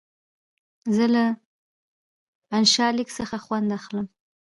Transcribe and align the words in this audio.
زه 0.95 1.05
له 1.13 1.23
انشا 2.55 2.87
لیک 2.97 3.09
څخه 3.17 3.37
خوند 3.45 3.67
اخلم. 3.77 4.07